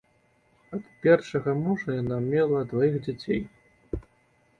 [0.77, 3.41] Ад першага мужа яна мела дваіх дзяцей.